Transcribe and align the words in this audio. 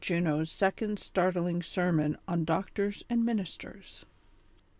JUNO'S 0.03 0.49
SECOND 0.51 0.97
STARTLING 0.97 1.61
SERMON 1.61 2.17
ON 2.27 2.43
DOCTORS 2.43 3.05
AND 3.07 3.23
MINISTERS. 3.23 4.03